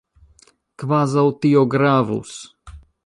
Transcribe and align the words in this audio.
Kvazaŭ 0.83 1.25
tio 1.43 1.63
gravus! 1.75 2.33